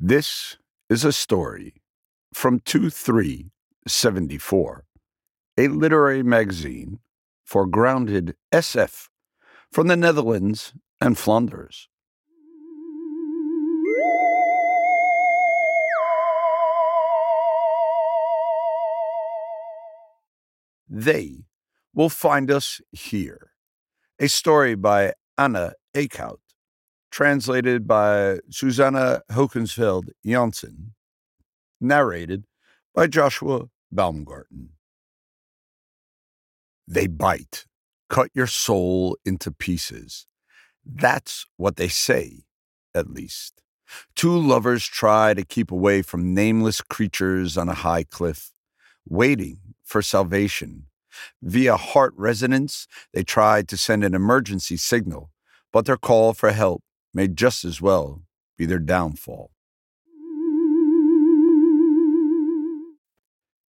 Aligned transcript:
This 0.00 0.58
is 0.88 1.04
a 1.04 1.12
story 1.12 1.82
from 2.32 2.60
2374, 2.60 4.84
a 5.56 5.66
literary 5.66 6.22
magazine 6.22 7.00
for 7.44 7.66
grounded 7.66 8.36
SF 8.52 9.08
from 9.72 9.88
the 9.88 9.96
Netherlands 9.96 10.72
and 11.00 11.18
Flanders. 11.18 11.88
They 20.88 21.46
will 21.92 22.08
find 22.08 22.52
us 22.52 22.80
here. 22.92 23.50
A 24.20 24.28
story 24.28 24.76
by 24.76 25.14
Anna 25.36 25.72
Eekhout, 25.92 26.38
translated 27.10 27.86
by 27.86 28.38
Susanna 28.50 29.22
Heukensfeldt 29.30 30.10
Jansen, 30.24 30.94
narrated 31.80 32.44
by 32.94 33.06
Joshua 33.06 33.68
Baumgarten. 33.90 34.70
They 36.86 37.06
bite, 37.06 37.66
cut 38.08 38.30
your 38.34 38.46
soul 38.46 39.16
into 39.24 39.50
pieces. 39.50 40.26
That's 40.84 41.46
what 41.56 41.76
they 41.76 41.88
say, 41.88 42.44
at 42.94 43.10
least. 43.10 43.62
Two 44.14 44.38
lovers 44.38 44.84
try 44.84 45.34
to 45.34 45.44
keep 45.44 45.70
away 45.70 46.02
from 46.02 46.34
nameless 46.34 46.80
creatures 46.80 47.56
on 47.56 47.68
a 47.68 47.74
high 47.74 48.04
cliff, 48.04 48.52
waiting 49.08 49.58
for 49.82 50.02
salvation. 50.02 50.84
Via 51.42 51.76
heart 51.76 52.12
resonance, 52.16 52.86
they 53.12 53.24
tried 53.24 53.66
to 53.68 53.76
send 53.76 54.04
an 54.04 54.14
emergency 54.14 54.76
signal, 54.76 55.30
but 55.72 55.86
their 55.86 55.96
call 55.96 56.32
for 56.32 56.52
help 56.52 56.82
may 57.12 57.28
just 57.28 57.64
as 57.64 57.80
well 57.80 58.22
be 58.56 58.66
their 58.66 58.78
downfall. 58.78 59.50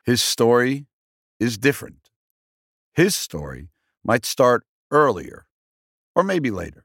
His 0.04 0.20
story 0.20 0.86
is 1.38 1.58
different. 1.58 2.10
His 2.92 3.14
story 3.14 3.68
might 4.04 4.26
start 4.26 4.64
earlier, 4.90 5.46
or 6.14 6.24
maybe 6.24 6.50
later. 6.50 6.84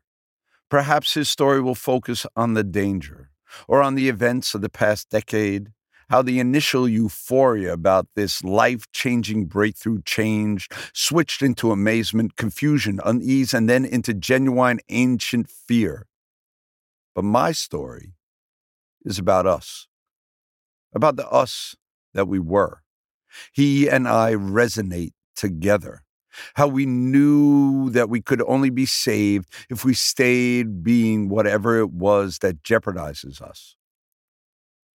Perhaps 0.70 1.16
his 1.16 1.28
story 1.30 1.62
will 1.62 1.76
focus 1.76 2.26
on 2.36 2.54
the 2.54 2.64
danger 2.64 3.32
or 3.68 3.82
on 3.82 3.96
the 3.96 4.10
events 4.10 4.54
of 4.54 4.62
the 4.62 4.70
past 4.70 5.10
decade, 5.10 5.72
how 6.10 6.22
the 6.22 6.40
initial 6.40 6.88
euphoria 6.88 7.74
about 7.74 8.08
this 8.16 8.44
life 8.44 8.86
changing 8.92 9.46
breakthrough 9.46 10.02
changed, 10.04 10.72
switched 10.94 11.42
into 11.42 11.72
amazement, 11.72 12.36
confusion, 12.36 13.00
unease, 13.04 13.54
and 13.54 13.70
then 13.70 13.84
into 13.84 14.14
genuine 14.14 14.80
ancient 14.90 15.50
fear. 15.50 16.06
But 17.18 17.26
my 17.26 17.52
story 17.52 18.14
is 19.04 19.18
about 19.18 19.48
us, 19.48 19.88
about 20.94 21.16
the 21.16 21.28
us 21.28 21.76
that 22.14 22.28
we 22.28 22.38
were. 22.38 22.84
He 23.52 23.90
and 23.90 24.08
I 24.08 24.34
resonate 24.34 25.14
together. 25.36 26.04
How 26.54 26.68
we 26.68 26.86
knew 26.86 27.90
that 27.90 28.08
we 28.08 28.22
could 28.22 28.44
only 28.44 28.70
be 28.70 28.86
saved 28.86 29.52
if 29.68 29.84
we 29.84 29.96
stayed 29.96 30.84
being 30.84 31.28
whatever 31.28 31.80
it 31.80 31.90
was 31.90 32.38
that 32.44 32.62
jeopardizes 32.62 33.42
us. 33.42 33.76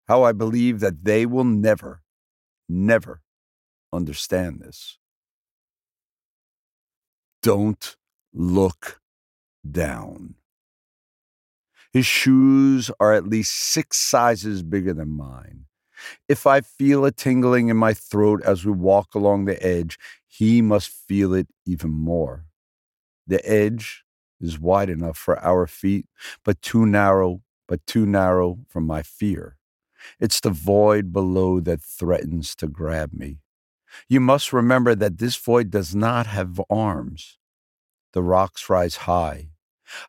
How 0.07 0.23
I 0.23 0.31
believe 0.31 0.79
that 0.79 1.05
they 1.05 1.27
will 1.27 1.43
never, 1.43 2.03
never 2.69 3.21
understand 3.93 4.61
this. 4.61 4.97
Don't 7.43 7.97
look 8.33 9.01
down. 9.69 10.37
His 11.93 12.07
shoes 12.07 12.91
are 12.99 13.13
at 13.13 13.27
least 13.27 13.53
six 13.53 13.99
sizes 13.99 14.63
bigger 14.63 14.95
than 14.95 15.11
mine. 15.11 15.67
If 16.29 16.47
I 16.47 16.61
feel 16.63 17.05
a 17.05 17.13
tingling 17.13 17.69
in 17.69 17.77
my 17.77 17.95
throat 17.95 18.43
as 18.45 18.65
we 18.65 18.73
walk 18.73 19.15
along 19.15 19.45
the 19.45 19.63
edge, 19.65 19.99
he 20.27 20.63
must 20.63 20.89
feel 20.89 21.35
it 21.35 21.49
even 21.67 21.91
more. 21.91 22.47
The 23.27 23.47
edge 23.49 24.05
is 24.41 24.59
wide 24.59 24.91
enough 24.91 25.17
for 25.17 25.39
our 25.45 25.67
feet, 25.67 26.07
but 26.45 26.61
too 26.63 26.87
narrow, 26.87 27.43
but 27.69 27.87
too 27.87 28.07
narrow 28.07 28.59
for 28.69 28.81
my 28.81 29.03
fear. 29.03 29.59
It's 30.19 30.41
the 30.41 30.51
void 30.51 31.13
below 31.13 31.61
that 31.61 31.81
threatens 31.81 32.57
to 32.57 32.67
grab 32.67 33.13
me. 33.13 33.39
You 34.09 34.21
must 34.21 34.53
remember 34.53 34.95
that 34.95 35.19
this 35.19 35.37
void 35.37 35.71
does 35.71 35.95
not 35.95 36.27
have 36.27 36.61
arms. 36.69 37.39
The 38.13 38.23
rocks 38.23 38.69
rise 38.69 38.97
high. 38.97 39.52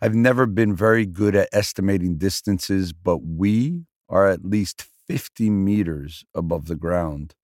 I've 0.01 0.15
never 0.15 0.45
been 0.45 0.75
very 0.75 1.05
good 1.05 1.35
at 1.35 1.49
estimating 1.51 2.17
distances, 2.17 2.93
but 2.93 3.17
we 3.17 3.85
are 4.09 4.27
at 4.27 4.45
least 4.45 4.85
50 5.07 5.49
meters 5.49 6.23
above 6.33 6.67
the 6.67 6.75
ground. 6.75 7.35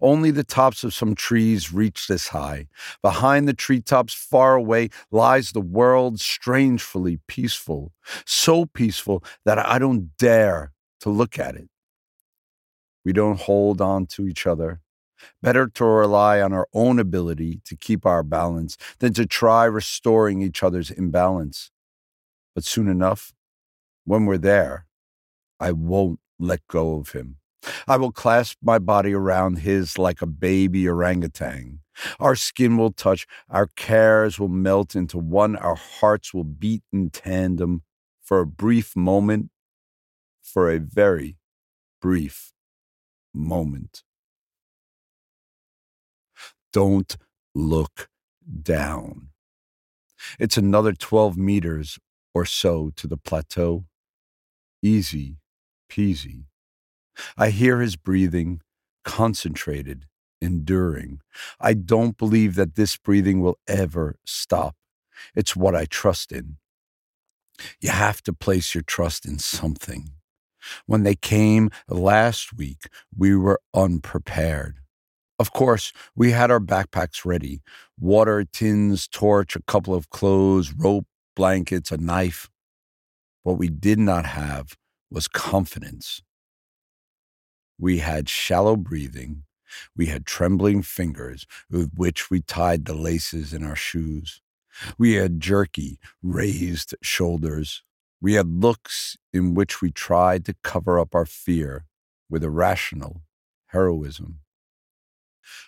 Only 0.00 0.30
the 0.30 0.44
tops 0.44 0.82
of 0.84 0.92
some 0.94 1.14
trees 1.14 1.72
reach 1.72 2.08
this 2.08 2.28
high. 2.28 2.66
Behind 3.02 3.46
the 3.46 3.54
treetops, 3.54 4.12
far 4.12 4.56
away, 4.56 4.88
lies 5.10 5.52
the 5.52 5.60
world 5.60 6.20
strangely 6.20 7.20
peaceful, 7.28 7.92
so 8.26 8.66
peaceful 8.66 9.22
that 9.44 9.58
I 9.58 9.78
don't 9.78 10.16
dare 10.16 10.72
to 11.00 11.10
look 11.10 11.38
at 11.38 11.54
it. 11.54 11.68
We 13.04 13.12
don't 13.12 13.40
hold 13.40 13.80
on 13.80 14.06
to 14.06 14.26
each 14.26 14.46
other. 14.46 14.80
Better 15.42 15.66
to 15.66 15.84
rely 15.84 16.40
on 16.40 16.52
our 16.52 16.68
own 16.72 16.98
ability 16.98 17.60
to 17.64 17.76
keep 17.76 18.06
our 18.06 18.22
balance 18.22 18.76
than 18.98 19.12
to 19.14 19.26
try 19.26 19.64
restoring 19.64 20.42
each 20.42 20.62
other's 20.62 20.90
imbalance. 20.90 21.70
But 22.54 22.64
soon 22.64 22.88
enough, 22.88 23.32
when 24.04 24.26
we're 24.26 24.38
there, 24.38 24.86
I 25.60 25.72
won't 25.72 26.20
let 26.38 26.66
go 26.68 26.96
of 26.96 27.12
him. 27.12 27.36
I 27.86 27.96
will 27.96 28.12
clasp 28.12 28.58
my 28.62 28.78
body 28.78 29.12
around 29.12 29.58
his 29.58 29.98
like 29.98 30.22
a 30.22 30.26
baby 30.26 30.88
orangutan. 30.88 31.80
Our 32.20 32.36
skin 32.36 32.76
will 32.76 32.92
touch, 32.92 33.26
our 33.50 33.66
cares 33.66 34.38
will 34.38 34.48
melt 34.48 34.94
into 34.94 35.18
one, 35.18 35.56
our 35.56 35.74
hearts 35.74 36.32
will 36.32 36.44
beat 36.44 36.82
in 36.92 37.10
tandem 37.10 37.82
for 38.22 38.40
a 38.40 38.46
brief 38.46 38.94
moment, 38.94 39.50
for 40.42 40.70
a 40.70 40.78
very 40.78 41.36
brief 42.00 42.52
moment. 43.34 44.04
Don't 46.72 47.16
look 47.54 48.08
down. 48.62 49.28
It's 50.38 50.56
another 50.56 50.92
12 50.92 51.36
meters 51.36 51.98
or 52.34 52.44
so 52.44 52.90
to 52.96 53.06
the 53.06 53.16
plateau. 53.16 53.84
Easy 54.82 55.38
peasy. 55.88 56.44
I 57.36 57.50
hear 57.50 57.80
his 57.80 57.96
breathing, 57.96 58.60
concentrated, 59.04 60.06
enduring. 60.40 61.20
I 61.60 61.74
don't 61.74 62.16
believe 62.16 62.54
that 62.54 62.76
this 62.76 62.96
breathing 62.96 63.40
will 63.40 63.58
ever 63.66 64.16
stop. 64.24 64.76
It's 65.34 65.56
what 65.56 65.74
I 65.74 65.86
trust 65.86 66.30
in. 66.30 66.58
You 67.80 67.90
have 67.90 68.22
to 68.22 68.32
place 68.32 68.74
your 68.74 68.82
trust 68.82 69.26
in 69.26 69.38
something. 69.38 70.10
When 70.86 71.02
they 71.02 71.16
came 71.16 71.70
last 71.88 72.56
week, 72.56 72.88
we 73.16 73.34
were 73.34 73.60
unprepared. 73.74 74.76
Of 75.40 75.52
course, 75.52 75.92
we 76.14 76.32
had 76.32 76.50
our 76.50 76.60
backpacks 76.60 77.24
ready 77.24 77.62
water, 77.98 78.44
tins, 78.44 79.08
torch, 79.08 79.56
a 79.56 79.62
couple 79.62 79.92
of 79.94 80.08
clothes, 80.10 80.72
rope, 80.72 81.06
blankets, 81.38 81.92
a 81.92 81.96
knife. 81.96 82.50
What 83.44 83.58
we 83.58 83.68
did 83.68 84.00
not 84.00 84.26
have 84.26 84.76
was 85.08 85.28
confidence. 85.28 86.20
We 87.78 87.98
had 87.98 88.28
shallow 88.28 88.74
breathing. 88.74 89.44
We 89.96 90.06
had 90.06 90.26
trembling 90.26 90.82
fingers 90.82 91.46
with 91.70 91.92
which 91.94 92.28
we 92.28 92.40
tied 92.40 92.86
the 92.86 92.94
laces 92.94 93.54
in 93.54 93.62
our 93.62 93.76
shoes. 93.76 94.42
We 94.98 95.14
had 95.14 95.38
jerky, 95.38 96.00
raised 96.24 96.96
shoulders. 97.02 97.84
We 98.20 98.34
had 98.34 98.48
looks 98.48 99.16
in 99.32 99.54
which 99.54 99.80
we 99.80 99.92
tried 99.92 100.44
to 100.46 100.56
cover 100.64 100.98
up 100.98 101.14
our 101.14 101.26
fear 101.26 101.84
with 102.28 102.42
irrational 102.42 103.22
heroism. 103.66 104.40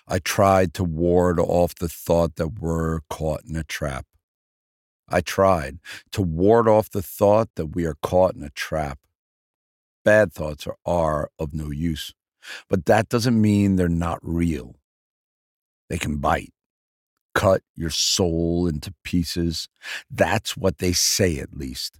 I 0.09 0.19
tried 0.19 0.75
to 0.75 0.85
ward 0.85 1.39
off 1.39 1.77
the 1.77 1.89
thought 1.89 2.35
that 2.37 2.59
we're 2.59 3.01
caught 3.09 3.43
in 3.49 3.55
a 3.55 3.63
trap. 3.63 4.07
I 5.11 5.21
tried 5.21 5.79
to 6.13 6.23
ward 6.23 6.69
off 6.69 6.91
the 6.91 7.03
thought 7.03 7.49
that 7.57 7.75
we 7.75 7.85
are 7.85 7.97
caught 8.03 8.35
in 8.35 8.43
a 8.43 8.51
trap. 8.51 8.99
Bad 10.05 10.33
thoughts 10.33 10.67
are, 10.67 10.77
are 10.87 11.31
of 11.39 11.53
no 11.53 11.71
use, 11.71 12.15
but 12.69 12.87
that 12.87 13.09
doesn't 13.09 13.41
mean 13.41 13.77
they're 13.77 13.89
not 13.89 14.21
real. 14.23 14.77
They 15.89 15.99
can 15.99 16.19
bite, 16.19 16.53
cut 17.35 17.63
your 17.75 17.91
soul 17.91 18.69
into 18.69 18.95
pieces. 19.03 19.69
That's 20.11 20.57
what 20.57 20.79
they 20.79 20.93
say, 20.93 21.39
at 21.39 21.57
least. 21.57 21.99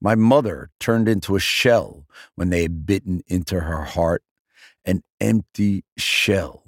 My 0.00 0.14
mother 0.14 0.70
turned 0.80 1.08
into 1.08 1.36
a 1.36 1.40
shell 1.40 2.06
when 2.34 2.50
they 2.50 2.62
had 2.62 2.86
bitten 2.86 3.22
into 3.26 3.60
her 3.60 3.84
heart, 3.84 4.22
an 4.84 5.02
empty 5.20 5.84
shell, 5.96 6.64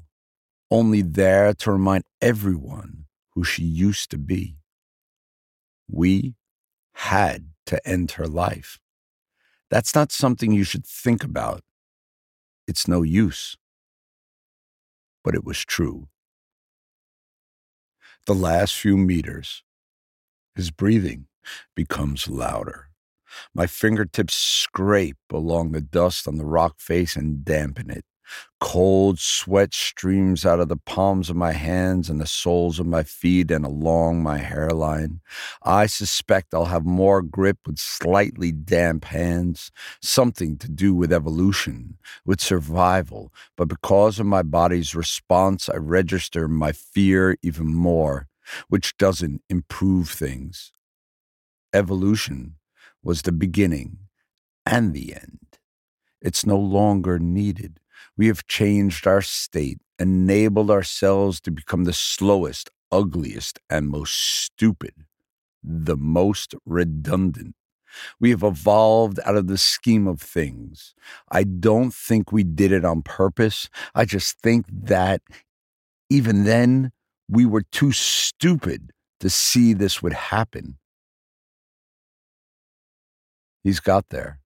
only 0.71 1.01
there 1.03 1.55
to 1.55 1.73
remind 1.73 2.05
everyone 2.21 3.07
who 3.31 3.45
she 3.45 3.63
used 3.63 4.11
to 4.11 4.19
be. 4.19 4.60
We 5.91 6.35
had 6.95 7.51
to 7.67 7.87
end 7.87 8.13
her 8.13 8.27
life. 8.27 8.79
That's 9.71 9.95
not 9.95 10.13
something 10.13 10.53
you 10.53 10.65
should 10.65 10.87
think 10.87 11.23
about. 11.23 11.63
It's 12.67 12.89
no 12.89 13.03
use. 13.03 13.57
But 15.25 15.35
it 15.35 15.45
was 15.45 15.65
true. 15.65 16.09
The 18.27 18.35
last 18.35 18.77
few 18.77 18.97
meters, 18.97 19.63
his 20.55 20.71
breathing 20.71 21.27
becomes 21.75 22.29
louder. 22.29 22.89
My 23.55 23.67
fingertips 23.67 24.35
scrape 24.35 25.19
along 25.33 25.73
the 25.73 25.81
dust 25.81 26.27
on 26.27 26.37
the 26.37 26.45
rock 26.45 26.81
face 26.81 27.17
and 27.17 27.45
dampen 27.45 27.91
it. 27.91 28.05
Cold 28.61 29.19
sweat 29.19 29.75
streams 29.75 30.45
out 30.45 30.61
of 30.61 30.69
the 30.69 30.77
palms 30.77 31.31
of 31.31 31.37
my 31.37 31.53
hands 31.53 32.11
and 32.11 32.21
the 32.21 32.27
soles 32.27 32.79
of 32.79 32.87
my 32.87 33.03
feet 33.03 33.51
and 33.51 33.65
along 33.65 34.23
my 34.23 34.39
hairline. 34.39 35.21
I 35.63 35.87
suspect 35.87 36.53
I'll 36.53 36.67
have 36.67 36.85
more 36.85 37.23
grip 37.23 37.59
with 37.67 37.79
slightly 37.79 38.53
damp 38.53 39.07
hands, 39.07 39.73
something 40.03 40.59
to 40.59 40.69
do 40.69 40.95
with 40.95 41.13
evolution, 41.13 41.97
with 42.27 42.41
survival. 42.41 43.33
But 43.57 43.69
because 43.69 44.21
of 44.21 44.27
my 44.27 44.43
body's 44.43 44.95
response, 44.95 45.69
I 45.69 45.77
register 45.77 46.47
my 46.49 46.73
fear 46.73 47.37
even 47.43 47.75
more, 47.75 48.29
which 48.69 48.97
doesn't 48.99 49.43
improve 49.49 50.11
things. 50.11 50.73
Evolution 51.73 52.57
was 53.03 53.23
the 53.23 53.33
beginning 53.33 53.99
and 54.67 54.93
the 54.93 55.15
end. 55.15 55.39
It's 56.21 56.45
no 56.45 56.59
longer 56.59 57.19
needed. 57.19 57.81
We 58.17 58.27
have 58.27 58.47
changed 58.47 59.07
our 59.07 59.23
state, 59.23 59.79
enabled 59.99 60.71
ourselves 60.71 61.41
to 61.43 61.51
become 61.51 61.85
the 61.85 61.93
slowest, 61.93 62.71
ugliest, 62.93 63.59
and 63.69 63.89
most 63.89 64.15
stupid, 64.15 64.95
the 65.63 65.97
most 65.97 66.55
redundant. 66.67 67.55
We 68.21 68.31
have 68.31 68.43
evolved 68.43 69.19
out 69.25 69.37
of 69.37 69.49
the 69.49 69.59
scheme 69.59 70.07
of 70.07 70.21
things. 70.21 70.95
I 71.31 71.45
don't 71.45 71.93
think 71.93 72.31
we 72.31 72.45
did 72.45 72.73
it 72.73 72.85
on 72.85 73.03
purpose. 73.03 73.69
I 73.95 74.05
just 74.05 74.39
think 74.41 74.67
that 74.71 75.23
even 76.09 76.45
then, 76.45 76.93
we 77.29 77.47
were 77.47 77.63
too 77.63 77.93
stupid 77.93 78.91
to 79.21 79.31
see 79.31 79.73
this 79.73 80.03
would 80.03 80.13
happen. 80.13 80.79
He's 83.63 83.81
got 83.81 84.09
there. 84.09 84.40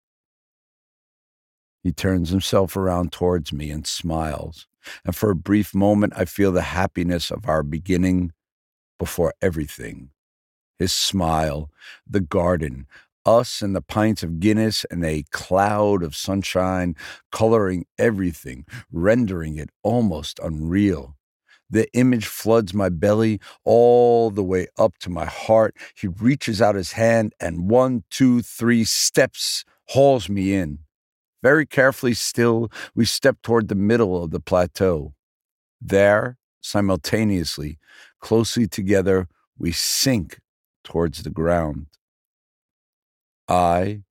He 1.84 1.92
turns 1.92 2.30
himself 2.30 2.76
around 2.76 3.12
towards 3.12 3.52
me 3.52 3.70
and 3.70 3.86
smiles. 3.86 4.66
And 5.04 5.14
for 5.14 5.30
a 5.30 5.36
brief 5.36 5.74
moment, 5.74 6.14
I 6.16 6.24
feel 6.24 6.50
the 6.50 6.62
happiness 6.62 7.30
of 7.30 7.46
our 7.46 7.62
beginning 7.62 8.32
before 8.98 9.34
everything. 9.42 10.08
His 10.78 10.92
smile, 10.92 11.70
the 12.08 12.20
garden, 12.20 12.86
us 13.26 13.60
and 13.60 13.76
the 13.76 13.82
pints 13.82 14.22
of 14.22 14.40
Guinness 14.40 14.84
and 14.90 15.04
a 15.04 15.24
cloud 15.30 16.02
of 16.02 16.16
sunshine 16.16 16.96
coloring 17.30 17.84
everything, 17.98 18.64
rendering 18.90 19.58
it 19.58 19.68
almost 19.82 20.38
unreal. 20.42 21.16
The 21.68 21.90
image 21.92 22.26
floods 22.26 22.72
my 22.72 22.88
belly 22.88 23.40
all 23.64 24.30
the 24.30 24.42
way 24.42 24.68
up 24.78 24.96
to 25.00 25.10
my 25.10 25.26
heart. 25.26 25.76
He 25.94 26.08
reaches 26.08 26.62
out 26.62 26.76
his 26.76 26.92
hand 26.92 27.34
and 27.40 27.68
one, 27.68 28.04
two, 28.10 28.40
three 28.40 28.84
steps 28.84 29.64
hauls 29.88 30.28
me 30.30 30.54
in. 30.54 30.78
Very 31.44 31.66
carefully 31.66 32.14
still, 32.14 32.72
we 32.94 33.04
step 33.04 33.42
toward 33.42 33.68
the 33.68 33.74
middle 33.74 34.24
of 34.24 34.30
the 34.30 34.40
plateau. 34.40 35.12
There, 35.78 36.38
simultaneously, 36.62 37.78
closely 38.18 38.66
together, 38.66 39.28
we 39.58 39.70
sink 39.70 40.40
towards 40.84 41.22
the 41.22 41.28
ground. 41.28 41.88
I, 43.46 44.04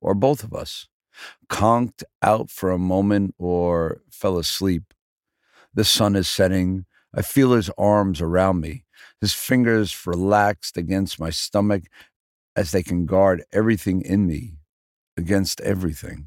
or 0.00 0.14
both 0.14 0.44
of 0.44 0.54
us, 0.54 0.86
conked 1.48 2.04
out 2.22 2.48
for 2.48 2.70
a 2.70 2.78
moment 2.78 3.34
or 3.38 4.02
fell 4.08 4.38
asleep. 4.38 4.94
The 5.74 5.82
sun 5.84 6.14
is 6.14 6.28
setting. 6.28 6.86
I 7.12 7.22
feel 7.22 7.54
his 7.54 7.70
arms 7.76 8.20
around 8.20 8.60
me, 8.60 8.84
his 9.20 9.32
fingers 9.32 10.06
relaxed 10.06 10.76
against 10.76 11.18
my 11.18 11.30
stomach 11.30 11.82
as 12.54 12.70
they 12.70 12.84
can 12.84 13.04
guard 13.04 13.42
everything 13.52 14.00
in 14.00 14.28
me 14.28 14.58
against 15.16 15.60
everything. 15.62 16.26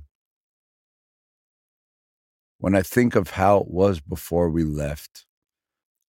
When 2.60 2.76
I 2.76 2.82
think 2.82 3.16
of 3.16 3.32
how 3.32 3.60
it 3.60 3.70
was 3.70 4.02
before 4.02 4.50
we 4.50 4.64
left, 4.64 5.26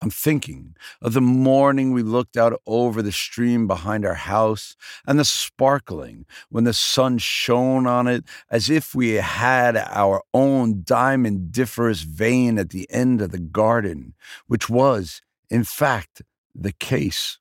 I'm 0.01 0.09
thinking 0.09 0.75
of 1.01 1.13
the 1.13 1.21
morning 1.21 1.91
we 1.91 2.03
looked 2.03 2.35
out 2.35 2.59
over 2.65 3.01
the 3.01 3.11
stream 3.11 3.67
behind 3.67 4.03
our 4.03 4.15
house 4.15 4.75
and 5.05 5.17
the 5.17 5.23
sparkling 5.23 6.25
when 6.49 6.63
the 6.63 6.73
sun 6.73 7.19
shone 7.19 7.87
on 7.87 8.07
it 8.07 8.25
as 8.49 8.69
if 8.69 8.93
we 8.93 9.11
had 9.11 9.77
our 9.77 10.23
own 10.33 10.81
diamondiferous 10.81 12.03
vein 12.03 12.57
at 12.57 12.71
the 12.71 12.85
end 12.89 13.21
of 13.21 13.31
the 13.31 13.39
garden, 13.39 14.15
which 14.47 14.69
was, 14.69 15.21
in 15.49 15.63
fact, 15.63 16.21
the 16.53 16.73
case. 16.73 17.37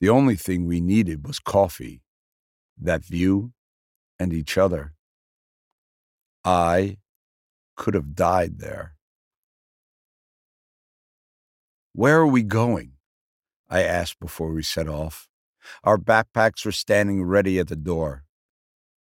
The 0.00 0.10
only 0.10 0.36
thing 0.36 0.66
we 0.66 0.80
needed 0.80 1.26
was 1.26 1.38
coffee, 1.38 2.02
that 2.78 3.04
view, 3.04 3.52
and 4.20 4.32
each 4.32 4.58
other. 4.58 4.92
I 6.44 6.98
could 7.76 7.94
have 7.94 8.14
died 8.14 8.58
there. 8.58 8.94
Where 11.92 12.18
are 12.18 12.26
we 12.26 12.42
going? 12.42 12.92
I 13.70 13.82
asked 13.82 14.20
before 14.20 14.52
we 14.52 14.62
set 14.62 14.88
off. 14.88 15.28
Our 15.82 15.98
backpacks 15.98 16.64
were 16.64 16.72
standing 16.72 17.24
ready 17.24 17.58
at 17.58 17.68
the 17.68 17.76
door. 17.76 18.24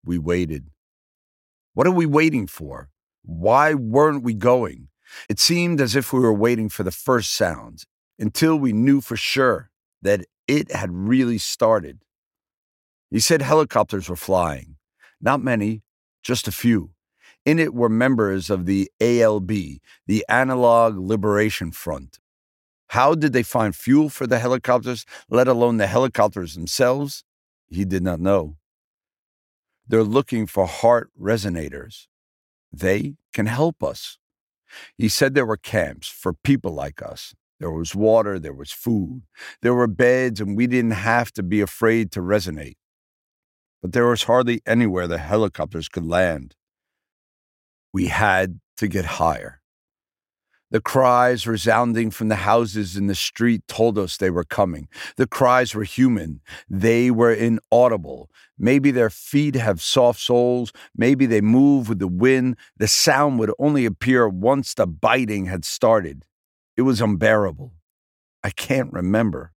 We 0.05 0.19
waited. 0.19 0.71
What 1.75 1.87
are 1.87 1.93
we 1.93 2.07
waiting 2.07 2.47
for? 2.47 2.91
Why 3.23 3.75
weren't 3.75 4.23
we 4.23 4.35
going? 4.35 4.89
It 5.29 5.39
seemed 5.39 5.81
as 5.81 5.95
if 5.95 6.13
we 6.13 6.21
were 6.21 6.35
waiting 6.35 6.69
for 6.69 6.83
the 6.83 6.91
first 6.91 7.33
sounds 7.33 7.87
until 8.19 8.57
we 8.57 8.73
knew 8.73 9.01
for 9.01 9.17
sure 9.17 9.71
that 10.03 10.25
it 10.49 10.73
had 10.73 10.91
really 10.93 11.39
started. 11.39 12.03
He 13.11 13.21
said 13.21 13.43
helicopters 13.43 14.09
were 14.09 14.17
flying. 14.17 14.77
Not 15.21 15.43
many, 15.43 15.83
just 16.23 16.49
a 16.49 16.53
few. 16.53 16.92
In 17.45 17.59
it 17.59 17.75
were 17.75 17.89
members 17.89 18.51
of 18.51 18.67
the 18.67 18.91
ALF, 19.01 19.49
the 20.07 20.25
Analog 20.29 20.97
Liberation 20.97 21.73
Front. 21.73 22.21
How 22.89 23.15
did 23.15 23.33
they 23.33 23.43
find 23.43 23.75
fuel 23.75 24.09
for 24.09 24.27
the 24.27 24.39
helicopters, 24.39 25.05
let 25.29 25.49
alone 25.49 25.79
the 25.79 25.87
helicopters 25.87 26.55
themselves? 26.55 27.25
He 27.69 27.85
did 27.85 28.03
not 28.03 28.21
know. 28.21 28.57
They're 29.89 30.05
looking 30.05 30.47
for 30.47 30.67
heart 30.67 31.11
resonators. 31.21 32.07
They 32.73 33.15
can 33.33 33.47
help 33.47 33.83
us. 33.83 34.19
He 34.97 35.09
said 35.09 35.35
there 35.35 35.47
were 35.47 35.57
camps 35.57 36.09
for 36.09 36.33
people 36.33 36.73
like 36.73 37.03
us. 37.03 37.35
There 37.61 37.71
was 37.71 37.95
water, 37.95 38.39
there 38.39 38.53
was 38.53 38.73
food, 38.73 39.23
there 39.61 39.75
were 39.75 39.87
beds, 39.87 40.41
and 40.41 40.57
we 40.57 40.67
didn't 40.67 40.93
have 40.93 41.33
to 41.35 41.43
be 41.43 41.61
afraid 41.61 42.11
to 42.13 42.21
resonate. 42.21 42.77
But 43.81 43.93
there 43.93 44.07
was 44.07 44.25
hardly 44.25 44.63
anywhere 44.67 45.07
the 45.07 45.19
helicopters 45.19 45.89
could 45.89 46.07
land. 46.07 46.57
We 47.93 48.07
had 48.07 48.61
to 48.79 48.89
get 48.89 49.05
higher. 49.05 49.61
The 50.73 50.81
cries 50.81 51.47
resounding 51.47 52.11
from 52.11 52.29
the 52.29 52.37
houses 52.37 52.97
in 52.97 53.07
the 53.07 53.15
street 53.15 53.61
told 53.69 53.99
us 53.99 54.17
they 54.17 54.31
were 54.31 54.43
coming. 54.43 54.89
The 55.17 55.27
cries 55.27 55.75
were 55.75 55.85
human. 55.85 56.41
They 56.67 57.11
were 57.11 57.31
inaudible. 57.31 58.31
Maybe 58.59 58.91
their 58.91 59.11
feet 59.11 59.55
have 59.55 59.83
soft 59.83 60.19
soles. 60.19 60.73
Maybe 60.97 61.27
they 61.27 61.43
move 61.43 61.91
with 61.91 61.99
the 61.99 62.09
wind. 62.09 62.57
The 62.79 62.89
sound 62.89 63.39
would 63.39 63.53
only 63.59 63.85
appear 63.85 64.27
once 64.27 64.73
the 64.73 64.87
biting 64.87 65.45
had 65.45 65.67
started. 65.67 66.25
It 66.75 66.83
was 66.83 67.03
unbearable. 67.03 67.75
I 68.43 68.49
can't 68.49 68.91
remember. 68.95 69.53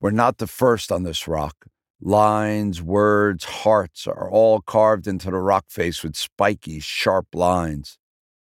We're 0.00 0.10
not 0.10 0.38
the 0.38 0.46
first 0.46 0.90
on 0.90 1.02
this 1.02 1.28
rock. 1.28 1.66
Lines, 2.02 2.80
words, 2.80 3.44
hearts 3.44 4.06
are 4.06 4.30
all 4.30 4.62
carved 4.62 5.06
into 5.06 5.30
the 5.30 5.36
rock 5.36 5.66
face 5.68 6.02
with 6.02 6.16
spiky, 6.16 6.80
sharp 6.80 7.26
lines. 7.34 7.98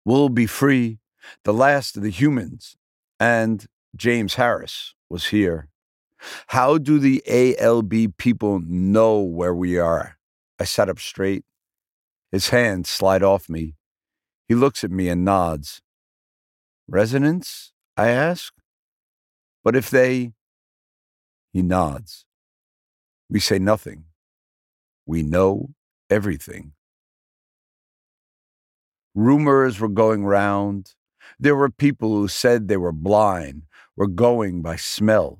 We'll 0.06 0.30
be 0.30 0.46
free, 0.46 1.00
the 1.44 1.54
last 1.54 1.98
of 1.98 2.04
the 2.04 2.10
humans. 2.10 2.78
And 3.20 3.66
James 3.96 4.36
Harris 4.36 4.96
was 5.10 5.28
here. 5.28 5.68
How 6.48 6.78
do 6.78 7.00
the 7.00 7.22
ALF 7.28 8.18
people 8.18 8.60
know 8.60 9.20
where 9.20 9.54
we 9.54 9.78
are? 9.78 10.18
I 10.60 10.64
sat 10.64 10.90
up 10.90 11.00
straight. 11.00 11.44
His 12.32 12.50
hands 12.50 12.90
slide 12.90 13.24
off 13.24 13.50
me. 13.50 13.76
He 14.48 14.56
looks 14.56 14.84
at 14.84 14.92
me 14.92 15.10
and 15.10 15.26
nods. 15.26 15.82
Resonance? 16.88 17.74
I 17.98 18.08
ask. 18.08 18.54
But 19.64 19.76
if 19.76 19.90
they. 19.90 20.32
He 21.52 21.62
nods. 21.62 22.26
We 23.34 23.40
say 23.40 23.58
nothing. 23.58 24.06
We 25.08 25.24
know 25.24 25.72
everything. 26.08 26.74
Rumors 29.16 29.80
were 29.80 29.90
going 29.90 30.24
round. 30.24 30.94
There 31.40 31.56
were 31.56 31.72
people 31.72 32.10
who 32.10 32.28
said 32.28 32.68
they 32.68 32.78
were 32.78 32.92
blind, 32.92 33.64
were 33.96 34.08
going 34.08 34.62
by 34.62 34.76
smell. 34.76 35.40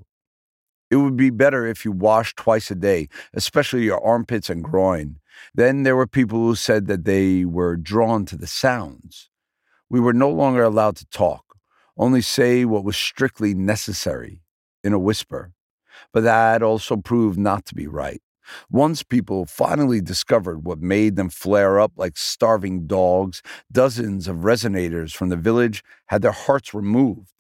It 0.90 0.96
would 0.96 1.16
be 1.16 1.30
better 1.30 1.68
if 1.68 1.86
you 1.86 1.92
washed 1.92 2.36
twice 2.36 2.72
a 2.72 2.76
day, 2.76 3.10
especially 3.36 3.84
your 3.84 4.04
armpits 4.04 4.50
and 4.50 4.64
groin. 4.64 5.20
Then 5.54 5.84
there 5.84 5.96
were 5.96 6.08
people 6.08 6.40
who 6.40 6.56
said 6.56 6.88
that 6.88 7.06
they 7.06 7.46
were 7.46 7.76
drawn 7.76 8.26
to 8.26 8.36
the 8.36 8.48
sounds. 8.48 9.30
We 9.88 10.00
were 10.00 10.14
no 10.14 10.32
longer 10.32 10.64
allowed 10.64 10.96
to 10.96 11.06
talk, 11.06 11.60
only 11.96 12.22
say 12.22 12.66
what 12.66 12.84
was 12.84 12.98
strictly 12.98 13.54
necessary 13.54 14.42
in 14.84 14.94
a 14.94 15.00
whisper. 15.00 15.54
But 16.14 16.24
that 16.24 16.64
also 16.64 16.98
proved 16.98 17.40
not 17.40 17.66
to 17.68 17.76
be 17.76 17.88
right. 17.88 18.22
Once 18.70 19.04
people 19.04 19.46
finally 19.46 20.02
discovered 20.02 20.66
what 20.66 20.80
made 20.80 21.16
them 21.16 21.30
flare 21.30 21.80
up 21.80 21.94
like 21.96 22.18
starving 22.18 22.88
dogs, 22.88 23.42
dozens 23.72 24.28
of 24.28 24.38
resonators 24.38 25.14
from 25.16 25.30
the 25.30 25.38
village 25.38 25.84
had 26.08 26.22
their 26.22 26.32
hearts 26.34 26.74
removed. 26.74 27.32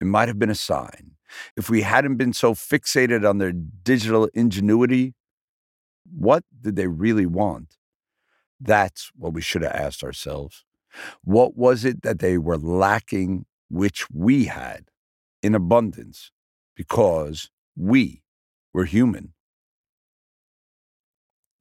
It 0.00 0.06
might 0.06 0.28
have 0.28 0.38
been 0.38 0.50
a 0.50 0.54
sign. 0.54 1.12
If 1.56 1.70
we 1.70 1.82
hadn't 1.82 2.16
been 2.16 2.32
so 2.32 2.54
fixated 2.54 3.28
on 3.28 3.38
their 3.38 3.52
digital 3.52 4.26
ingenuity, 4.34 5.14
what 6.10 6.44
did 6.60 6.76
they 6.76 6.86
really 6.88 7.26
want? 7.26 7.76
That's 8.60 9.10
what 9.16 9.32
we 9.32 9.42
should 9.42 9.62
have 9.62 9.72
asked 9.74 10.04
ourselves. 10.04 10.64
What 11.24 11.56
was 11.56 11.84
it 11.84 12.02
that 12.02 12.20
they 12.20 12.38
were 12.38 12.58
lacking, 12.58 13.46
which 13.68 14.10
we 14.10 14.46
had 14.46 14.90
in 15.42 15.54
abundance? 15.54 16.30
Because 16.74 17.50
we 17.76 18.22
were 18.72 18.84
human. 18.84 19.32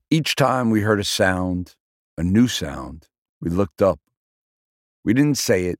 Each 0.09 0.35
time 0.35 0.69
we 0.69 0.81
heard 0.81 0.99
a 0.99 1.03
sound, 1.03 1.75
a 2.17 2.23
new 2.23 2.47
sound, 2.47 3.07
we 3.41 3.49
looked 3.49 3.81
up. 3.81 3.99
We 5.03 5.13
didn't 5.13 5.37
say 5.37 5.65
it, 5.65 5.79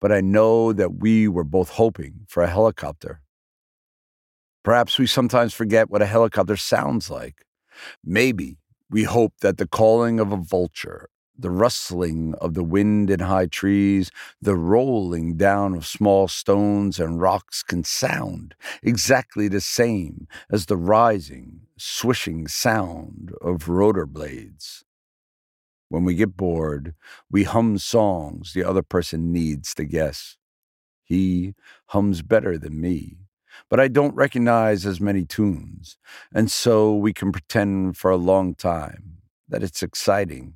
but 0.00 0.12
I 0.12 0.20
know 0.20 0.72
that 0.72 0.96
we 0.96 1.28
were 1.28 1.44
both 1.44 1.70
hoping 1.70 2.26
for 2.28 2.42
a 2.42 2.48
helicopter. 2.48 3.22
Perhaps 4.62 4.98
we 4.98 5.06
sometimes 5.06 5.54
forget 5.54 5.90
what 5.90 6.02
a 6.02 6.06
helicopter 6.06 6.56
sounds 6.56 7.10
like. 7.10 7.46
Maybe 8.04 8.58
we 8.90 9.04
hope 9.04 9.32
that 9.40 9.56
the 9.56 9.66
calling 9.66 10.20
of 10.20 10.32
a 10.32 10.36
vulture 10.36 11.08
the 11.40 11.50
rustling 11.50 12.34
of 12.40 12.54
the 12.54 12.62
wind 12.62 13.10
in 13.10 13.20
high 13.20 13.46
trees, 13.46 14.10
the 14.40 14.56
rolling 14.56 15.36
down 15.36 15.74
of 15.74 15.86
small 15.86 16.28
stones 16.28 17.00
and 17.00 17.20
rocks 17.20 17.62
can 17.62 17.82
sound 17.82 18.54
exactly 18.82 19.48
the 19.48 19.60
same 19.60 20.28
as 20.50 20.66
the 20.66 20.76
rising, 20.76 21.62
swishing 21.76 22.46
sound 22.46 23.32
of 23.40 23.68
rotor 23.68 24.06
blades. 24.06 24.84
When 25.88 26.04
we 26.04 26.14
get 26.14 26.36
bored, 26.36 26.94
we 27.30 27.44
hum 27.44 27.78
songs 27.78 28.52
the 28.52 28.64
other 28.64 28.82
person 28.82 29.32
needs 29.32 29.74
to 29.74 29.84
guess. 29.84 30.36
He 31.02 31.54
hums 31.86 32.22
better 32.22 32.56
than 32.58 32.80
me, 32.80 33.16
but 33.68 33.80
I 33.80 33.88
don't 33.88 34.14
recognize 34.14 34.86
as 34.86 35.00
many 35.00 35.24
tunes, 35.24 35.96
and 36.32 36.48
so 36.50 36.94
we 36.94 37.12
can 37.12 37.32
pretend 37.32 37.96
for 37.96 38.10
a 38.10 38.16
long 38.16 38.54
time 38.54 39.16
that 39.48 39.64
it's 39.64 39.82
exciting 39.82 40.54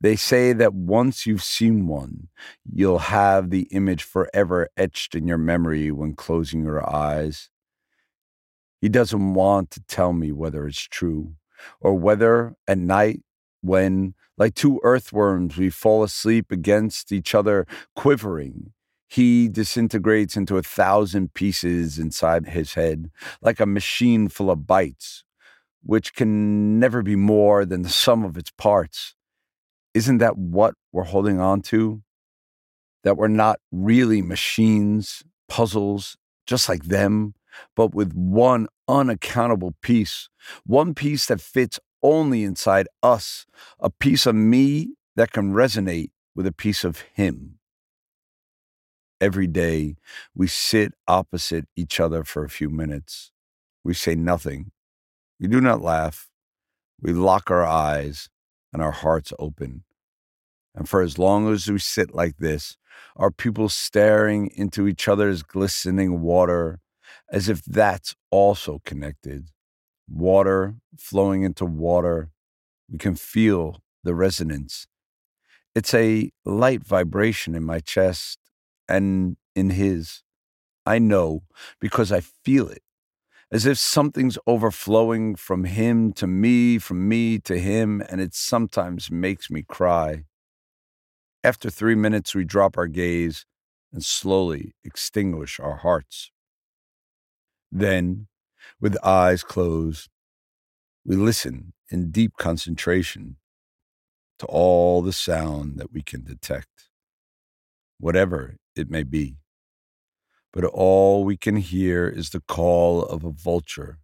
they 0.00 0.16
say 0.16 0.52
that 0.52 0.74
once 0.74 1.26
you've 1.26 1.42
seen 1.42 1.86
one, 1.86 2.28
you'll 2.70 2.98
have 2.98 3.50
the 3.50 3.62
image 3.70 4.02
forever 4.02 4.68
etched 4.76 5.14
in 5.14 5.26
your 5.26 5.38
memory 5.38 5.90
when 5.90 6.14
closing 6.14 6.62
your 6.62 6.88
eyes. 6.88 7.50
He 8.80 8.88
doesn't 8.88 9.34
want 9.34 9.70
to 9.70 9.80
tell 9.88 10.12
me 10.12 10.32
whether 10.32 10.66
it's 10.66 10.82
true 10.82 11.34
or 11.80 11.94
whether 11.94 12.54
at 12.68 12.78
night, 12.78 13.22
when, 13.62 14.14
like 14.36 14.54
two 14.54 14.78
earthworms, 14.84 15.56
we 15.56 15.70
fall 15.70 16.04
asleep 16.04 16.52
against 16.52 17.10
each 17.10 17.34
other, 17.34 17.66
quivering, 17.96 18.72
he 19.08 19.48
disintegrates 19.48 20.36
into 20.36 20.56
a 20.56 20.62
thousand 20.62 21.32
pieces 21.34 21.98
inside 21.98 22.48
his 22.48 22.74
head, 22.74 23.10
like 23.40 23.60
a 23.60 23.66
machine 23.66 24.28
full 24.28 24.50
of 24.50 24.60
bytes, 24.60 25.22
which 25.82 26.14
can 26.14 26.78
never 26.78 27.02
be 27.02 27.16
more 27.16 27.64
than 27.64 27.82
the 27.82 27.88
sum 27.88 28.24
of 28.24 28.36
its 28.36 28.50
parts 28.50 29.14
isn't 29.96 30.18
that 30.18 30.36
what 30.36 30.74
we're 30.92 31.04
holding 31.04 31.40
on 31.40 31.62
to? 31.62 32.02
That 33.02 33.16
we're 33.16 33.28
not 33.28 33.60
really 33.72 34.20
machines, 34.20 35.22
puzzles, 35.48 36.18
just 36.46 36.68
like 36.68 36.84
them, 36.84 37.32
but 37.74 37.94
with 37.94 38.12
one 38.12 38.68
unaccountable 38.86 39.74
piece, 39.80 40.28
one 40.66 40.94
piece 40.94 41.24
that 41.26 41.40
fits 41.40 41.80
only 42.02 42.44
inside 42.44 42.88
us, 43.02 43.46
a 43.80 43.88
piece 43.88 44.26
of 44.26 44.34
me 44.34 44.90
that 45.16 45.32
can 45.32 45.54
resonate 45.54 46.10
with 46.34 46.46
a 46.46 46.52
piece 46.52 46.84
of 46.84 47.00
him. 47.14 47.58
Every 49.18 49.46
day, 49.46 49.96
we 50.34 50.46
sit 50.46 50.92
opposite 51.08 51.64
each 51.74 51.98
other 51.98 52.22
for 52.22 52.44
a 52.44 52.50
few 52.50 52.68
minutes. 52.68 53.32
We 53.82 53.94
say 53.94 54.14
nothing. 54.14 54.72
We 55.40 55.48
do 55.48 55.58
not 55.58 55.80
laugh. 55.80 56.28
We 57.00 57.14
lock 57.14 57.50
our 57.50 57.64
eyes 57.64 58.28
and 58.74 58.82
our 58.82 58.92
hearts 58.92 59.32
open. 59.38 59.85
And 60.76 60.88
for 60.88 61.00
as 61.00 61.18
long 61.18 61.50
as 61.52 61.68
we 61.70 61.78
sit 61.78 62.14
like 62.14 62.36
this, 62.36 62.76
our 63.16 63.30
pupils 63.30 63.74
staring 63.74 64.50
into 64.54 64.86
each 64.86 65.08
other's 65.08 65.42
glistening 65.42 66.20
water, 66.20 66.80
as 67.32 67.48
if 67.48 67.64
that's 67.64 68.14
also 68.30 68.80
connected. 68.84 69.48
Water 70.08 70.76
flowing 70.98 71.42
into 71.42 71.64
water, 71.64 72.30
we 72.90 72.98
can 72.98 73.16
feel 73.16 73.82
the 74.04 74.14
resonance. 74.14 74.86
It's 75.74 75.94
a 75.94 76.30
light 76.44 76.84
vibration 76.84 77.54
in 77.54 77.64
my 77.64 77.80
chest 77.80 78.38
and 78.88 79.36
in 79.54 79.70
his. 79.70 80.22
I 80.84 80.98
know 80.98 81.42
because 81.80 82.12
I 82.12 82.20
feel 82.20 82.68
it, 82.68 82.82
as 83.50 83.66
if 83.66 83.78
something's 83.78 84.38
overflowing 84.46 85.34
from 85.34 85.64
him 85.64 86.12
to 86.14 86.26
me, 86.26 86.78
from 86.78 87.08
me 87.08 87.38
to 87.40 87.58
him, 87.58 88.02
and 88.08 88.20
it 88.20 88.34
sometimes 88.34 89.10
makes 89.10 89.50
me 89.50 89.62
cry. 89.62 90.24
After 91.46 91.70
three 91.70 91.94
minutes, 91.94 92.34
we 92.34 92.44
drop 92.44 92.76
our 92.76 92.88
gaze 92.88 93.46
and 93.92 94.04
slowly 94.04 94.74
extinguish 94.82 95.60
our 95.60 95.76
hearts. 95.76 96.32
Then, 97.70 98.26
with 98.80 98.96
eyes 99.04 99.44
closed, 99.44 100.08
we 101.04 101.14
listen 101.14 101.72
in 101.88 102.10
deep 102.10 102.32
concentration 102.36 103.36
to 104.40 104.46
all 104.46 105.02
the 105.02 105.12
sound 105.12 105.78
that 105.78 105.92
we 105.92 106.02
can 106.02 106.24
detect, 106.24 106.88
whatever 108.00 108.56
it 108.74 108.90
may 108.90 109.04
be. 109.04 109.36
But 110.52 110.64
all 110.64 111.22
we 111.22 111.36
can 111.36 111.58
hear 111.58 112.08
is 112.08 112.30
the 112.30 112.42
call 112.48 113.04
of 113.04 113.22
a 113.22 113.30
vulture, 113.30 114.00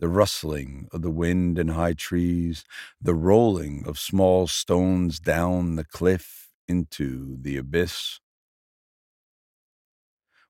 the 0.00 0.08
rustling 0.08 0.88
of 0.92 1.00
the 1.00 1.10
wind 1.10 1.58
in 1.58 1.68
high 1.68 1.94
trees, 1.94 2.62
the 3.00 3.14
rolling 3.14 3.84
of 3.86 3.98
small 3.98 4.46
stones 4.46 5.18
down 5.18 5.76
the 5.76 5.86
cliff 5.86 6.43
into 6.68 7.36
the 7.40 7.56
abyss. 7.56 8.20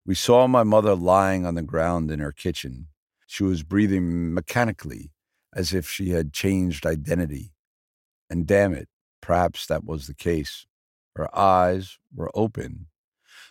We 0.06 0.14
saw 0.14 0.46
my 0.46 0.62
mother 0.62 0.94
lying 0.94 1.46
on 1.46 1.54
the 1.54 1.62
ground 1.62 2.10
in 2.10 2.20
her 2.20 2.32
kitchen. 2.32 2.88
She 3.26 3.42
was 3.42 3.62
breathing 3.62 4.34
mechanically 4.34 5.12
as 5.54 5.72
if 5.72 5.88
she 5.88 6.10
had 6.10 6.32
changed 6.32 6.84
identity. 6.84 7.52
And 8.28 8.46
damn 8.46 8.74
it, 8.74 8.88
perhaps 9.22 9.66
that 9.66 9.84
was 9.84 10.06
the 10.06 10.14
case. 10.14 10.66
Her 11.16 11.34
eyes 11.36 11.98
were 12.14 12.30
open, 12.34 12.86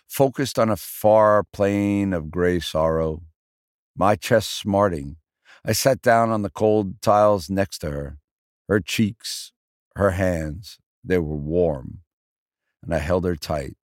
focused 0.06 0.58
on 0.58 0.70
a 0.70 0.76
far 0.76 1.42
plane 1.42 2.12
of 2.12 2.30
gray 2.30 2.60
sorrow. 2.60 3.22
My 3.96 4.14
chest 4.14 4.50
smarting, 4.50 5.16
I 5.64 5.72
sat 5.72 6.02
down 6.02 6.30
on 6.30 6.42
the 6.42 6.50
cold 6.50 7.00
tiles 7.00 7.50
next 7.50 7.78
to 7.78 7.90
her. 7.90 8.18
Her 8.68 8.80
cheeks, 8.80 9.52
her 9.96 10.10
hands, 10.12 10.78
they 11.02 11.18
were 11.18 11.36
warm 11.36 12.03
and 12.84 12.94
I 12.94 12.98
held 12.98 13.24
her 13.24 13.36
tight. 13.36 13.76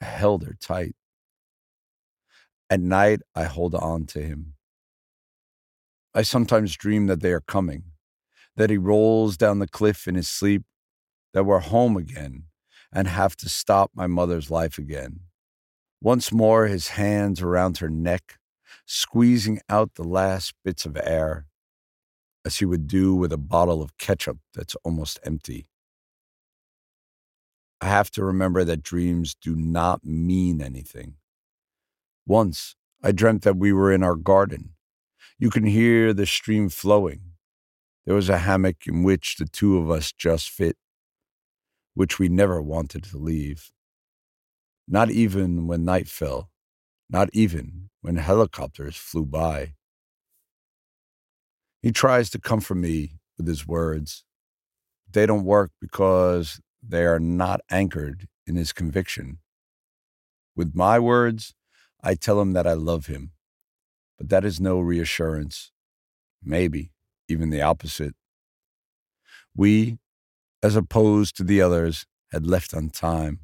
I 0.00 0.06
held 0.06 0.44
her 0.44 0.56
tight. 0.60 0.94
At 2.70 2.80
night, 2.80 3.20
I 3.34 3.44
hold 3.44 3.74
on 3.74 4.06
to 4.06 4.20
him. 4.20 4.54
I 6.14 6.22
sometimes 6.22 6.76
dream 6.76 7.06
that 7.06 7.20
they 7.20 7.32
are 7.32 7.40
coming, 7.40 7.84
that 8.56 8.70
he 8.70 8.76
rolls 8.76 9.36
down 9.36 9.58
the 9.58 9.68
cliff 9.68 10.08
in 10.08 10.14
his 10.14 10.28
sleep, 10.28 10.64
that 11.32 11.44
we're 11.44 11.60
home 11.60 11.96
again 11.96 12.44
and 12.92 13.06
have 13.06 13.36
to 13.36 13.48
stop 13.48 13.90
my 13.94 14.06
mother's 14.06 14.50
life 14.50 14.78
again. 14.78 15.20
Once 16.00 16.32
more, 16.32 16.66
his 16.66 16.88
hands 16.88 17.42
around 17.42 17.78
her 17.78 17.90
neck, 17.90 18.38
squeezing 18.86 19.60
out 19.68 19.94
the 19.94 20.04
last 20.04 20.54
bits 20.64 20.86
of 20.86 20.96
air, 20.96 21.46
as 22.44 22.58
he 22.58 22.64
would 22.64 22.86
do 22.86 23.14
with 23.14 23.32
a 23.32 23.38
bottle 23.38 23.82
of 23.82 23.98
ketchup 23.98 24.38
that's 24.54 24.76
almost 24.84 25.18
empty. 25.24 25.66
I 27.80 27.86
have 27.86 28.10
to 28.12 28.24
remember 28.24 28.64
that 28.64 28.82
dreams 28.82 29.34
do 29.40 29.54
not 29.54 30.04
mean 30.04 30.60
anything. 30.60 31.14
Once 32.26 32.74
I 33.02 33.12
dreamt 33.12 33.42
that 33.42 33.56
we 33.56 33.72
were 33.72 33.92
in 33.92 34.02
our 34.02 34.16
garden. 34.16 34.70
You 35.38 35.50
can 35.50 35.64
hear 35.64 36.12
the 36.12 36.26
stream 36.26 36.68
flowing. 36.68 37.20
There 38.06 38.14
was 38.16 38.28
a 38.28 38.38
hammock 38.38 38.86
in 38.86 39.04
which 39.04 39.36
the 39.36 39.46
two 39.46 39.78
of 39.78 39.88
us 39.90 40.10
just 40.10 40.50
fit, 40.50 40.76
which 41.94 42.18
we 42.18 42.28
never 42.28 42.60
wanted 42.60 43.04
to 43.04 43.18
leave. 43.18 43.70
Not 44.88 45.10
even 45.10 45.68
when 45.68 45.84
night 45.84 46.08
fell, 46.08 46.50
not 47.08 47.28
even 47.32 47.90
when 48.00 48.16
helicopters 48.16 48.96
flew 48.96 49.26
by. 49.26 49.74
He 51.80 51.92
tries 51.92 52.30
to 52.30 52.40
comfort 52.40 52.76
me 52.76 53.20
with 53.36 53.46
his 53.46 53.66
words. 53.66 54.24
They 55.10 55.24
don't 55.24 55.44
work 55.44 55.70
because 55.80 56.60
they 56.82 57.04
are 57.04 57.20
not 57.20 57.60
anchored 57.70 58.28
in 58.46 58.56
his 58.56 58.72
conviction. 58.72 59.38
With 60.56 60.74
my 60.74 60.98
words, 60.98 61.54
I 62.02 62.14
tell 62.14 62.40
him 62.40 62.52
that 62.52 62.66
I 62.66 62.72
love 62.72 63.06
him, 63.06 63.32
but 64.16 64.28
that 64.28 64.44
is 64.44 64.60
no 64.60 64.80
reassurance. 64.80 65.72
Maybe 66.42 66.92
even 67.28 67.50
the 67.50 67.62
opposite. 67.62 68.14
We, 69.54 69.98
as 70.62 70.76
opposed 70.76 71.36
to 71.36 71.44
the 71.44 71.60
others, 71.60 72.06
had 72.32 72.46
left 72.46 72.74
on 72.74 72.90
time. 72.90 73.40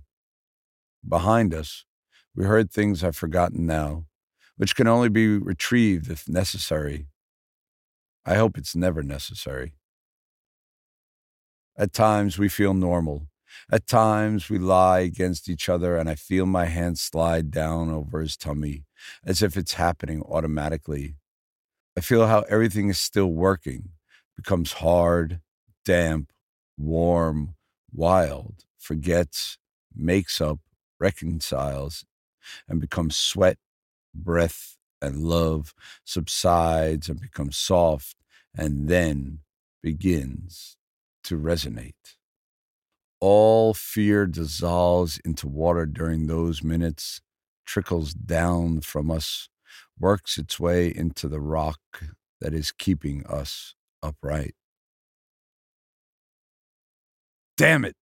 Behind 1.07 1.53
us, 1.55 1.85
we 2.35 2.45
heard 2.45 2.71
things 2.71 3.05
I've 3.05 3.17
forgotten 3.17 3.67
now, 3.67 4.07
which 4.57 4.75
can 4.75 4.87
only 4.87 5.09
be 5.09 5.27
retrieved 5.39 6.11
if 6.11 6.29
necessary. 6.29 7.07
I 8.25 8.37
hope 8.37 8.57
it's 8.57 8.75
never 8.75 9.03
necessary. 9.03 9.75
At 11.77 11.93
times 11.93 12.39
we 12.39 12.49
feel 12.49 12.73
normal. 12.73 13.27
At 13.71 13.87
times 13.89 14.49
we 14.49 14.59
lie 14.59 15.01
against 15.01 15.49
each 15.49 15.69
other 15.69 15.97
and 15.97 16.09
I 16.09 16.15
feel 16.15 16.47
my 16.47 16.67
hand 16.67 16.99
slide 16.99 17.51
down 17.51 17.91
over 17.91 18.21
his 18.21 18.37
tummy 18.37 18.85
as 19.25 19.43
if 19.43 19.57
it's 19.57 19.75
happening 19.75 20.23
automatically. 20.23 21.17
I 21.97 22.01
feel 22.01 22.27
how 22.27 22.43
everything 22.43 22.91
is 22.91 22.99
still 22.99 23.33
working, 23.33 23.91
becomes 24.37 24.75
hard, 24.75 25.41
damp, 25.85 26.31
warm, 26.79 27.57
wild, 27.93 28.65
forgets, 28.79 29.59
makes 29.95 30.41
up, 30.41 30.61
reconciles, 31.01 32.05
and 32.69 32.81
becomes 32.81 33.17
sweat, 33.17 33.59
breath, 34.15 34.77
and 35.03 35.23
love, 35.25 35.75
subsides 36.05 37.09
and 37.09 37.21
becomes 37.21 37.57
soft, 37.57 38.17
and 38.57 38.89
then 38.89 39.41
begins 39.83 40.77
to 41.25 41.39
resonate. 41.39 42.17
All 43.21 43.75
fear 43.75 44.27
dissolves 44.27 45.19
into 45.25 45.49
water 45.49 45.87
during 45.87 46.27
those 46.27 46.63
minutes, 46.63 47.21
trickles 47.65 48.13
down 48.13 48.81
from 48.81 49.11
us, 49.11 49.49
works 49.99 50.39
its 50.39 50.61
way 50.61 50.95
into 50.95 51.29
the 51.29 51.41
rock 51.41 51.81
that 52.41 52.53
is 52.53 52.71
keeping 52.73 53.25
us 53.27 53.75
upright. 54.03 54.55
Damn 57.57 57.85
it! 57.85 57.97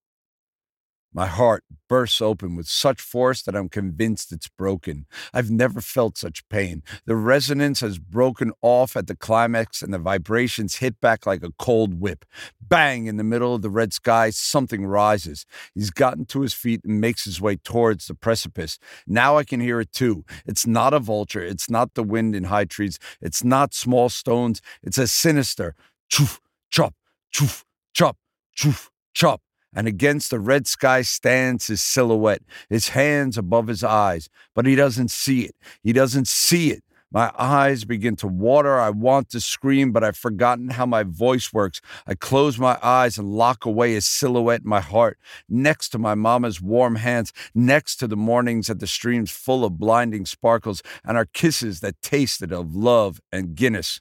My 1.15 1.27
heart 1.27 1.63
bursts 1.89 2.23
open 2.23 2.57
with 2.57 2.67
such 2.67 3.03
force 3.03 3.43
that 3.43 3.55
I'm 3.55 3.69
convinced 3.69 4.33
it's 4.33 4.49
broken. 4.49 5.05
I've 5.35 5.51
never 5.51 5.83
felt 5.83 6.17
such 6.17 6.49
pain. 6.49 6.83
The 7.05 7.17
resonance 7.17 7.81
has 7.81 7.99
broken 7.99 8.53
off 8.63 8.97
at 8.97 9.09
the 9.09 9.17
climax, 9.17 9.83
and 9.83 9.93
the 9.93 9.99
vibrations 9.99 10.77
hit 10.77 11.01
back 11.03 11.27
like 11.27 11.43
a 11.43 11.53
cold 11.59 12.01
whip. 12.01 12.25
Bang! 12.61 13.07
In 13.07 13.19
the 13.19 13.25
middle 13.25 13.55
of 13.55 13.61
the 13.61 13.69
red 13.69 13.93
sky, 13.93 14.31
something 14.31 14.87
rises. 14.87 15.45
He's 15.75 15.91
gotten 15.91 16.25
to 16.27 16.41
his 16.41 16.55
feet 16.55 16.81
and 16.83 16.99
makes 16.99 17.25
his 17.25 17.43
way 17.43 17.57
towards 17.57 18.07
the 18.07 18.15
precipice. 18.15 18.79
Now 19.07 19.37
I 19.37 19.45
can 19.45 19.61
hear 19.61 19.81
it 19.81 19.93
too. 19.93 20.25
It's 20.47 20.67
not 20.67 20.95
a 20.95 20.99
vulture. 20.99 21.43
It's 21.43 21.69
not 21.69 21.93
the 21.93 22.03
wind 22.03 22.35
in 22.35 22.45
high 22.45 22.65
trees. 22.65 22.99
It's 23.21 23.45
not 23.45 23.75
small 23.75 24.09
stones. 24.09 24.63
It's 24.83 24.99
a 24.99 25.07
sinister 25.07 25.75
choof, 26.11 26.39
chop, 26.71 26.95
choof, 27.35 27.65
chop, 27.93 28.17
choof, 28.57 28.89
chop 29.13 29.43
and 29.75 29.87
against 29.87 30.31
the 30.31 30.41
red 30.41 30.67
sky 30.67 31.03
stands 31.03 31.67
his 31.67 31.83
silhouette, 31.83 32.43
his 32.69 32.89
hands 32.89 33.39
above 33.39 33.67
his 33.67 33.83
eyes, 33.83 34.29
but 34.55 34.67
he 34.67 34.75
doesn't 34.75 35.11
see 35.11 35.43
it. 35.43 35.57
He 35.83 35.93
doesn't 35.93 36.29
see 36.29 36.71
it. 36.71 36.83
My 37.13 37.31
eyes 37.39 37.85
begin 37.85 38.17
to 38.17 38.27
water. 38.27 38.81
I 38.81 38.89
want 38.89 39.29
to 39.31 39.41
scream, 39.41 39.93
but 39.93 40.03
I've 40.03 40.17
forgotten 40.17 40.71
how 40.71 40.87
my 40.87 41.03
voice 41.03 41.53
works. 41.53 41.83
I 42.07 42.15
close 42.15 42.59
my 42.59 42.79
eyes 42.83 43.19
and 43.19 43.35
lock 43.35 43.67
away 43.67 43.93
his 43.93 44.07
silhouette 44.07 44.63
in 44.63 44.69
my 44.69 44.81
heart, 44.81 45.19
next 45.47 45.91
to 45.91 45.99
my 45.99 46.15
mama's 46.15 46.63
warm 46.63 46.97
hands, 46.97 47.33
next 47.55 47.97
to 47.97 48.07
the 48.07 48.17
mornings 48.17 48.71
at 48.71 48.79
the 48.79 48.87
streams 48.87 49.31
full 49.31 49.63
of 49.63 49.79
blinding 49.79 50.25
sparkles, 50.25 50.83
and 51.05 51.19
our 51.19 51.27
kisses 51.27 51.81
that 51.81 52.01
tasted 52.01 52.51
of 52.51 52.75
love 52.75 53.21
and 53.31 53.55
Guinness. 53.55 54.01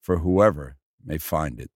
For 0.00 0.18
whoever 0.18 0.76
may 1.04 1.18
find 1.18 1.58
it. 1.58 1.70